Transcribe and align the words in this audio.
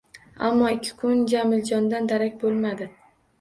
Ammo 0.45 0.69
ikki 0.75 0.95
kun 1.01 1.21
Jamiljondan 1.33 2.09
darak 2.13 2.41
boʻlmadi 2.47 2.89